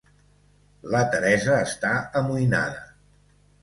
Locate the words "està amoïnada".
1.69-2.85